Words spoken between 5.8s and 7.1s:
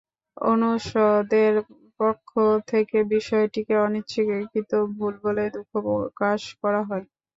প্রকাশ করা হয়।